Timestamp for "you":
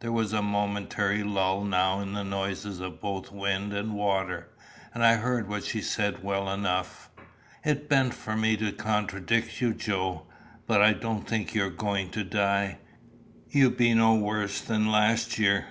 9.60-9.74, 11.54-11.68, 13.50-13.68